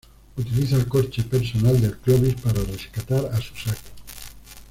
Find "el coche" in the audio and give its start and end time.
0.77-1.21